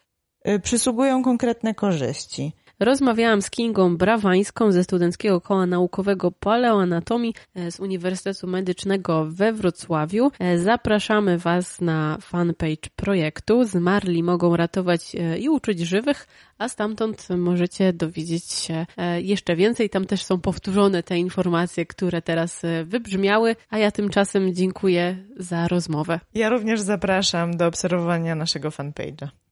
y, 0.48 0.60
przysługują 0.60 1.22
konkretne 1.22 1.74
korzyści. 1.74 2.52
Rozmawiałam 2.80 3.42
z 3.42 3.50
Kingą 3.50 3.96
Brawańską 3.96 4.72
ze 4.72 4.84
Studenckiego 4.84 5.40
Koła 5.40 5.66
Naukowego 5.66 6.30
Paleoanatomii 6.30 7.34
e, 7.54 7.70
z 7.70 7.80
Uniwersytetu 7.80 8.46
Medycznego 8.46 9.26
we 9.28 9.52
Wrocławiu. 9.52 10.30
E, 10.38 10.58
zapraszamy 10.58 11.38
Was 11.38 11.80
na 11.80 12.18
fanpage 12.20 12.90
projektu. 12.96 13.64
Zmarli 13.64 14.22
mogą 14.22 14.56
ratować 14.56 15.14
e, 15.14 15.38
i 15.38 15.48
uczyć 15.48 15.80
żywych, 15.80 16.26
a 16.58 16.68
stamtąd 16.68 17.28
możecie 17.30 17.92
dowiedzieć 17.92 18.44
się 18.52 18.86
jeszcze 19.18 19.56
więcej. 19.56 19.90
Tam 19.90 20.04
też 20.04 20.24
są 20.24 20.40
powtórzone 20.40 21.02
te 21.02 21.18
informacje, 21.18 21.86
które 21.86 22.22
teraz 22.22 22.62
wybrzmiały, 22.84 23.56
a 23.70 23.78
ja 23.78 23.90
tymczasem 23.90 24.54
dziękuję 24.54 25.16
za 25.36 25.68
rozmowę. 25.68 26.20
Ja 26.34 26.48
również 26.48 26.80
zapraszam 26.80 27.56
do 27.56 27.66
obserwowania 27.66 28.34
naszego 28.34 28.68
fanpage'a. 28.68 29.43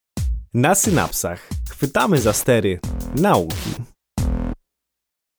Na 0.55 0.75
synapsach 0.75 1.41
chwytamy 1.71 2.21
za 2.21 2.33
stery 2.33 2.81
nauki. 3.17 3.92